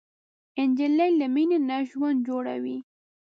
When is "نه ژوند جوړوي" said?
1.69-2.77